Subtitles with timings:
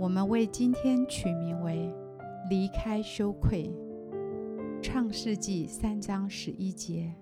[0.00, 1.94] 我们为今天取名为
[2.48, 3.70] “离开羞愧”。
[4.80, 7.14] 创世纪三章十一节，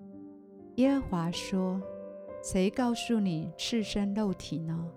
[0.75, 1.81] 耶和华说
[2.41, 4.89] ：“谁告诉你赤身露体呢？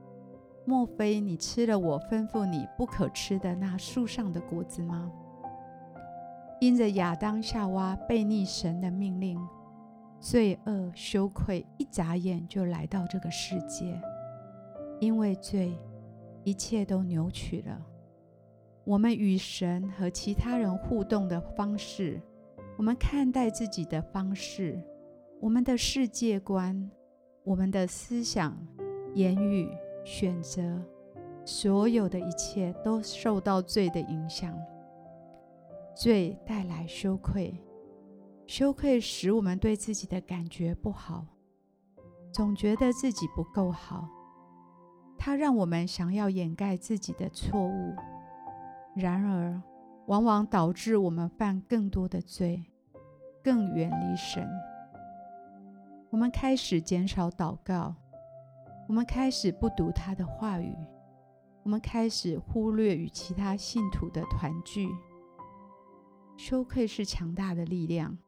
[0.65, 5.11] 莫非你吃了我吩咐你不可吃的那树上的果子吗？”
[6.63, 9.37] 因着亚当夏娃背逆神的命令，
[10.21, 14.01] 罪恶羞愧一眨眼就来到这个世界。
[15.01, 15.77] 因为罪。
[16.45, 17.81] 一切都扭曲了。
[18.85, 22.21] 我们与神和其他人互动的方式，
[22.77, 24.83] 我们看待自己的方式，
[25.41, 26.91] 我们的世界观，
[27.45, 28.57] 我们的思想、
[29.15, 29.69] 言语、
[30.05, 30.83] 选择，
[31.45, 34.53] 所有的一切都受到罪的影响。
[35.95, 37.55] 罪带来羞愧，
[38.47, 41.25] 羞愧使我们对自己的感觉不好，
[42.33, 44.09] 总觉得自己不够好。
[45.25, 47.95] 它让我们想要掩盖自己的错误，
[48.97, 49.63] 然而
[50.07, 52.61] 往往导致我们犯更多的罪，
[53.41, 54.45] 更远离神。
[56.11, 57.95] 我们开始减少祷告，
[58.89, 60.75] 我们开始不读他的话语，
[61.63, 64.89] 我们开始忽略与其他信徒的团聚。
[66.37, 68.19] 羞愧是强大的力量，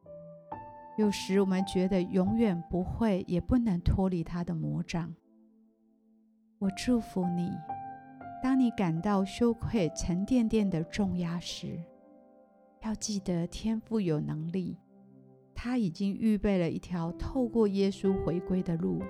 [0.97, 5.13] 有时我们觉得永远不会也不能脱离他的魔掌。
[6.65, 7.53] 我祝福你，
[8.43, 11.79] 当你感到羞愧沉甸甸的重压时，
[12.83, 14.79] 要记得天父有能力，
[15.55, 19.03] 他已经预备了一条透过耶稣回归的路，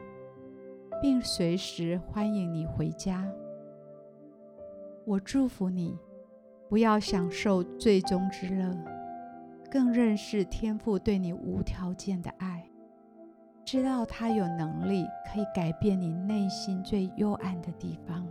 [1.00, 3.24] 并随时欢迎你回家。
[5.06, 5.96] 我祝福你，
[6.68, 8.76] 不要享受罪中之乐，
[9.70, 12.68] 更认识天父对你无条件的爱。
[13.64, 18.26] 知道他有能力可以改变你内心最幽暗的地方。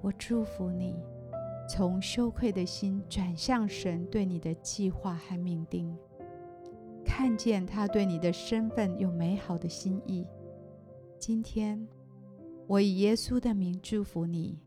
[0.00, 0.96] 我祝福你，
[1.68, 5.94] 从羞愧的心转向神对你的计划和命定，
[7.04, 10.26] 看见他对你的身份有美好的心意。
[11.18, 11.86] 今天，
[12.66, 14.58] 我以耶稣的名祝福你，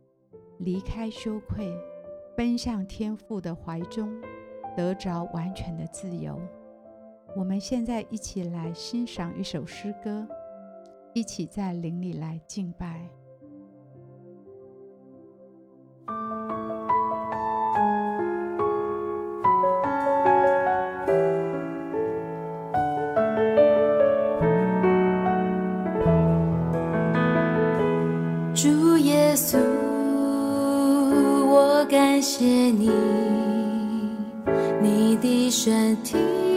[0.60, 1.74] 离开羞愧，
[2.38, 4.10] 奔向天父的怀中，
[4.76, 6.40] 得着完全的自由。
[7.36, 10.28] 我们现在一起来欣赏一首诗歌，
[11.14, 13.08] 一起在灵里来敬拜。
[28.54, 29.58] 主耶稣，
[31.48, 32.92] 我感谢你，
[34.82, 36.49] 你的身体。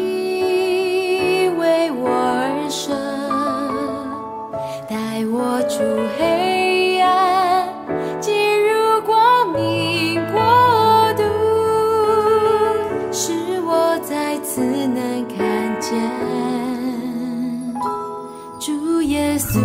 [18.60, 19.58] 主耶稣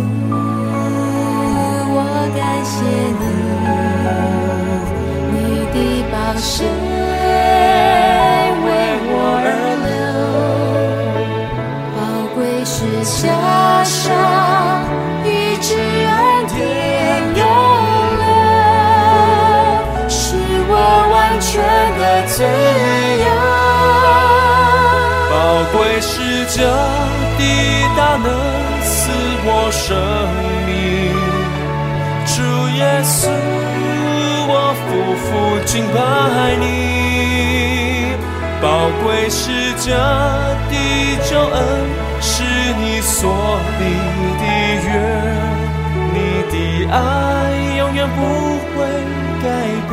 [1.90, 1.94] 我
[2.36, 2.84] 感谢
[3.20, 3.22] 你
[26.50, 27.42] 这的
[27.94, 28.26] 大能
[28.82, 29.12] 赐
[29.44, 29.86] 我生
[30.66, 30.72] 命，
[32.26, 32.36] 主
[32.76, 33.28] 耶稣。
[34.50, 34.86] 我夫
[35.24, 35.28] 妇
[35.66, 35.96] 敬拜
[36.56, 38.16] 你，
[38.62, 38.66] 宝
[39.04, 39.44] 贵是
[39.76, 39.92] 这
[40.70, 40.74] 的
[41.28, 41.56] 救恩，
[42.22, 42.42] 是
[42.80, 43.20] 你所
[43.78, 43.80] 立
[44.40, 44.42] 的
[44.88, 44.90] 约，
[46.14, 46.16] 你
[46.48, 46.54] 的
[46.90, 46.96] 爱
[47.76, 48.18] 永远不
[48.72, 48.76] 会
[49.44, 49.46] 改
[49.90, 49.92] 变。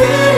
[0.00, 0.29] say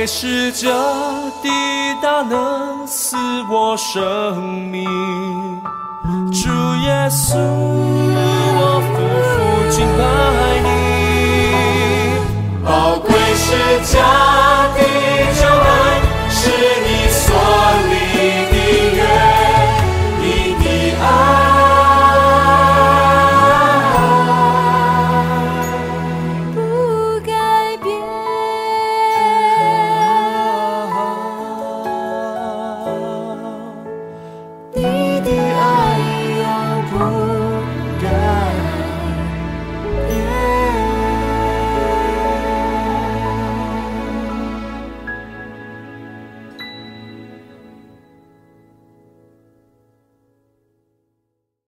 [0.00, 0.66] 为世界
[1.42, 1.50] 抵
[2.00, 3.18] 达，能赐
[3.50, 4.82] 我生命。
[6.32, 6.48] 主
[6.86, 8.96] 耶稣，我夫
[9.28, 10.49] 妇敬拜。